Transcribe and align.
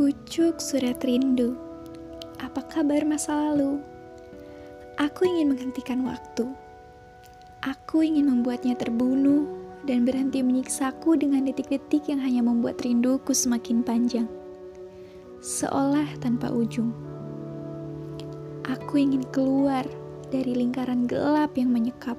Pucuk 0.00 0.64
surat 0.64 0.96
rindu. 1.04 1.60
Apa 2.40 2.64
kabar 2.72 3.04
masa 3.04 3.36
lalu? 3.36 3.84
Aku 4.96 5.28
ingin 5.28 5.52
menghentikan 5.52 6.00
waktu. 6.08 6.48
Aku 7.60 8.00
ingin 8.00 8.32
membuatnya 8.32 8.80
terbunuh 8.80 9.44
dan 9.84 10.08
berhenti 10.08 10.40
menyiksaku 10.40 11.20
dengan 11.20 11.44
detik-detik 11.44 12.08
yang 12.08 12.16
hanya 12.24 12.40
membuat 12.40 12.80
rinduku 12.80 13.36
semakin 13.36 13.84
panjang. 13.84 14.24
Seolah 15.44 16.08
tanpa 16.16 16.48
ujung. 16.48 16.96
Aku 18.72 19.04
ingin 19.04 19.20
keluar 19.36 19.84
dari 20.32 20.56
lingkaran 20.56 21.04
gelap 21.04 21.60
yang 21.60 21.76
menyekap. 21.76 22.16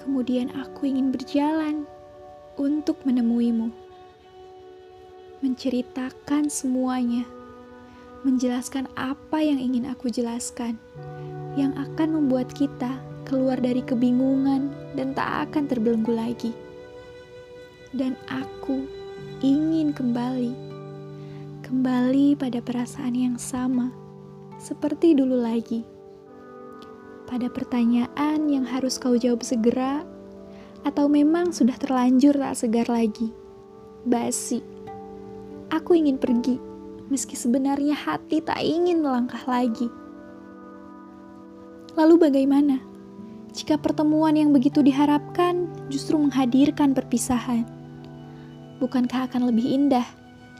Kemudian 0.00 0.56
aku 0.56 0.88
ingin 0.88 1.12
berjalan 1.12 1.84
untuk 2.56 2.96
menemuimu 3.04 3.91
menceritakan 5.42 6.46
semuanya, 6.46 7.26
menjelaskan 8.22 8.86
apa 8.94 9.42
yang 9.42 9.58
ingin 9.58 9.90
aku 9.90 10.06
jelaskan, 10.06 10.78
yang 11.58 11.74
akan 11.74 12.14
membuat 12.14 12.54
kita 12.54 13.02
keluar 13.26 13.58
dari 13.58 13.82
kebingungan 13.82 14.70
dan 14.94 15.10
tak 15.18 15.50
akan 15.50 15.66
terbelenggu 15.66 16.14
lagi. 16.14 16.54
Dan 17.90 18.14
aku 18.30 18.86
ingin 19.42 19.90
kembali, 19.90 20.54
kembali 21.66 22.38
pada 22.38 22.62
perasaan 22.62 23.18
yang 23.18 23.34
sama, 23.34 23.90
seperti 24.62 25.18
dulu 25.18 25.42
lagi. 25.42 25.82
Pada 27.26 27.50
pertanyaan 27.50 28.46
yang 28.46 28.62
harus 28.62 28.94
kau 28.94 29.18
jawab 29.18 29.42
segera, 29.42 30.06
atau 30.86 31.10
memang 31.10 31.50
sudah 31.50 31.74
terlanjur 31.82 32.38
tak 32.38 32.54
segar 32.54 32.86
lagi. 32.86 33.34
Basi 34.06 34.71
Aku 35.72 35.96
ingin 35.96 36.20
pergi, 36.20 36.60
meski 37.08 37.32
sebenarnya 37.32 37.96
hati 37.96 38.44
tak 38.44 38.60
ingin 38.60 39.00
melangkah 39.00 39.40
lagi. 39.48 39.88
Lalu 41.96 42.28
bagaimana 42.28 42.76
jika 43.56 43.80
pertemuan 43.80 44.36
yang 44.36 44.52
begitu 44.52 44.84
diharapkan 44.84 45.72
justru 45.88 46.20
menghadirkan 46.20 46.92
perpisahan? 46.92 47.64
Bukankah 48.84 49.32
akan 49.32 49.48
lebih 49.48 49.64
indah 49.64 50.04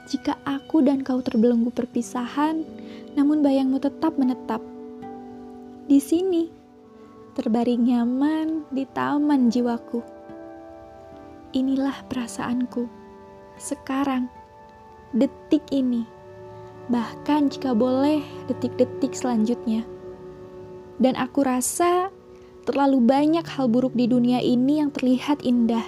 jika 0.09 0.33
aku 0.49 0.81
dan 0.81 1.05
kau 1.05 1.21
terbelenggu 1.21 1.69
perpisahan, 1.69 2.65
namun 3.13 3.45
bayangmu 3.45 3.77
tetap 3.77 4.17
menetap 4.17 4.65
di 5.85 6.01
sini, 6.01 6.49
terbaring 7.37 7.85
nyaman 7.85 8.65
di 8.73 8.81
taman 8.97 9.53
jiwaku. 9.53 10.01
Inilah 11.53 12.01
perasaanku 12.09 12.89
sekarang 13.61 14.41
detik 15.13 15.61
ini, 15.69 16.09
bahkan 16.89 17.47
jika 17.47 17.77
boleh 17.77 18.25
detik-detik 18.49 19.13
selanjutnya. 19.13 19.85
Dan 20.97 21.13
aku 21.13 21.45
rasa 21.45 22.09
terlalu 22.65 22.97
banyak 22.97 23.45
hal 23.45 23.69
buruk 23.69 23.93
di 23.93 24.09
dunia 24.09 24.41
ini 24.41 24.81
yang 24.81 24.89
terlihat 24.89 25.45
indah, 25.45 25.85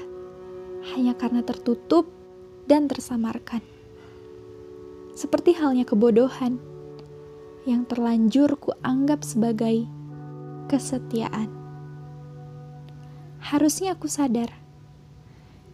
hanya 0.94 1.18
karena 1.18 1.42
tertutup 1.42 2.06
dan 2.70 2.86
tersamarkan. 2.86 3.66
Seperti 5.18 5.58
halnya 5.58 5.90
kebodohan 5.90 6.62
yang 7.66 7.90
terlanjur 7.90 8.62
kuanggap 8.62 9.26
sebagai 9.26 9.90
kesetiaan. 10.70 11.50
Harusnya 13.42 13.98
aku 13.98 14.06
sadar, 14.10 14.54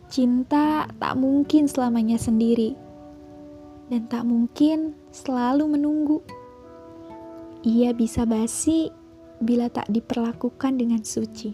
cinta 0.08 0.88
tak 0.88 1.14
mungkin 1.20 1.68
selamanya 1.68 2.20
sendiri 2.20 2.91
dan 3.92 4.08
tak 4.08 4.24
mungkin 4.24 4.96
selalu 5.12 5.76
menunggu. 5.76 6.24
Ia 7.68 7.92
bisa 7.92 8.24
basi 8.24 8.88
bila 9.44 9.68
tak 9.68 9.92
diperlakukan 9.92 10.80
dengan 10.80 11.04
suci. 11.04 11.52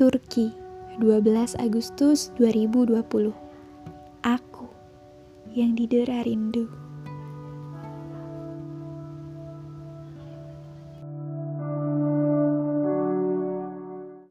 Turki, 0.00 0.48
12 0.96 1.60
Agustus 1.60 2.32
2020. 2.40 3.04
Aku 4.24 4.66
yang 5.52 5.76
didera 5.76 6.24
rindu. 6.24 6.72